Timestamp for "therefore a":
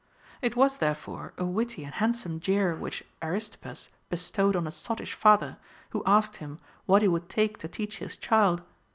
0.77-1.43